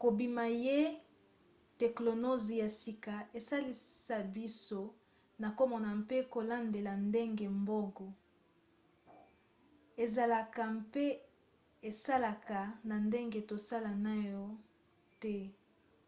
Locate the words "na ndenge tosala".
12.88-13.90